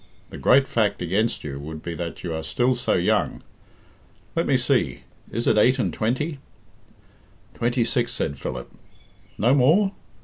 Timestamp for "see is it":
4.57-5.59